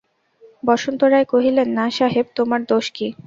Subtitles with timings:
[0.63, 3.07] বসন্ত রায় কহিলেন, না সাহেব, তোমার দোষ কী?